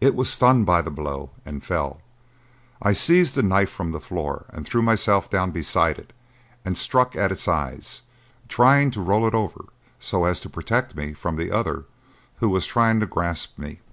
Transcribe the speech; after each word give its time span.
It 0.00 0.16
was 0.16 0.28
stunned 0.28 0.66
by 0.66 0.82
the 0.82 0.90
blow 0.90 1.30
and 1.46 1.62
fell. 1.64 2.00
I 2.82 2.92
seized 2.92 3.36
the 3.36 3.42
knife 3.44 3.70
from 3.70 3.92
the 3.92 4.00
floor, 4.00 4.46
and 4.48 4.66
threw 4.66 4.82
myself 4.82 5.30
down 5.30 5.52
beside 5.52 5.96
it 5.96 6.12
and 6.64 6.76
struck 6.76 7.14
at 7.14 7.30
its 7.30 7.46
eyes, 7.46 8.02
trying 8.48 8.90
to 8.90 9.00
roll 9.00 9.28
it 9.28 9.32
over 9.32 9.66
so 10.00 10.24
as 10.24 10.40
to 10.40 10.50
protect 10.50 10.96
me 10.96 11.12
from 11.12 11.36
the 11.36 11.52
other 11.52 11.84
who 12.40 12.48
was 12.48 12.66
trying 12.66 12.98
to 12.98 13.06
grasp 13.06 13.60
me. 13.60 13.78